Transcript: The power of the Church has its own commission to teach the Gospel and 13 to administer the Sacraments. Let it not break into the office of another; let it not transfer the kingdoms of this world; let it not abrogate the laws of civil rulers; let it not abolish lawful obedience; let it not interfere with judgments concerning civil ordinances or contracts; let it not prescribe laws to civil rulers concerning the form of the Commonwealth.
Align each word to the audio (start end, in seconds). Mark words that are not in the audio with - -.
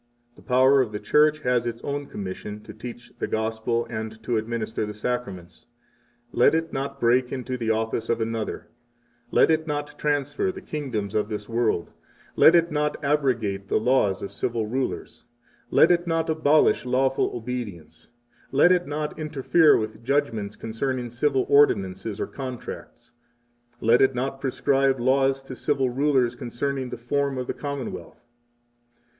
The 0.35 0.41
power 0.41 0.81
of 0.81 0.91
the 0.93 0.99
Church 0.99 1.41
has 1.41 1.67
its 1.67 1.79
own 1.83 2.07
commission 2.07 2.61
to 2.63 2.73
teach 2.73 3.13
the 3.19 3.27
Gospel 3.27 3.85
and 3.87 4.09
13 4.13 4.23
to 4.23 4.37
administer 4.37 4.83
the 4.87 4.95
Sacraments. 4.95 5.67
Let 6.31 6.55
it 6.55 6.73
not 6.73 6.99
break 6.99 7.31
into 7.31 7.55
the 7.55 7.69
office 7.69 8.09
of 8.09 8.19
another; 8.19 8.67
let 9.29 9.51
it 9.51 9.67
not 9.67 9.99
transfer 9.99 10.51
the 10.51 10.59
kingdoms 10.59 11.13
of 11.13 11.29
this 11.29 11.47
world; 11.47 11.91
let 12.35 12.55
it 12.55 12.71
not 12.71 12.97
abrogate 13.03 13.67
the 13.67 13.77
laws 13.79 14.23
of 14.23 14.31
civil 14.31 14.65
rulers; 14.65 15.25
let 15.69 15.91
it 15.91 16.07
not 16.07 16.31
abolish 16.31 16.83
lawful 16.83 17.29
obedience; 17.35 18.07
let 18.51 18.71
it 18.71 18.87
not 18.87 19.19
interfere 19.19 19.77
with 19.77 20.03
judgments 20.03 20.55
concerning 20.55 21.11
civil 21.11 21.45
ordinances 21.47 22.19
or 22.19 22.25
contracts; 22.25 23.11
let 23.79 24.01
it 24.01 24.15
not 24.15 24.41
prescribe 24.41 24.99
laws 24.99 25.43
to 25.43 25.53
civil 25.55 25.91
rulers 25.91 26.33
concerning 26.33 26.89
the 26.89 26.97
form 26.97 27.37
of 27.37 27.45
the 27.45 27.53
Commonwealth. 27.53 28.25